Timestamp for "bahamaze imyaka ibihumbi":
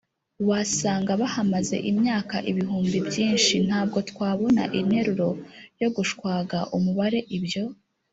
1.21-2.97